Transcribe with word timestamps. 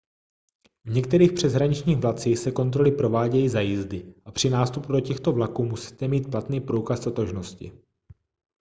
v 0.85 0.89
některých 0.89 1.31
přeshraničních 1.33 1.97
vlacích 1.97 2.39
se 2.39 2.51
kontroly 2.51 2.91
provádějí 2.91 3.49
za 3.49 3.59
jízdy 3.61 4.13
a 4.25 4.31
při 4.31 4.49
nástupu 4.49 4.91
do 4.91 4.99
těchto 5.01 5.31
vlaků 5.33 5.65
musíte 5.65 6.07
mít 6.07 6.31
platný 6.31 6.61
průkaz 6.61 6.99
totožnosti 6.99 7.71